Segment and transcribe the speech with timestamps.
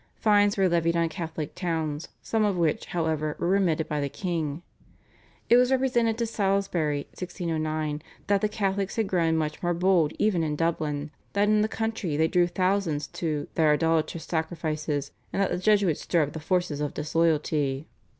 [0.15, 4.63] Fines were levied on Catholic towns, some of which, however, were remitted by the king.
[5.47, 10.41] It was represented to Salisbury (1609) that the Catholics had grown much more bold even
[10.41, 15.51] in Dublin, that in the country they drew thousands to "their idolatrous sacrifices, and that
[15.51, 17.85] the Jesuits stir up the forces of disloyalty."